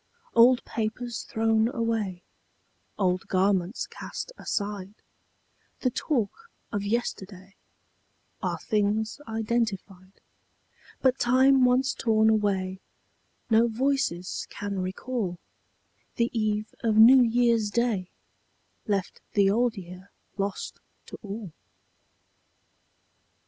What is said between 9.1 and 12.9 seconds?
identified; But time once torn away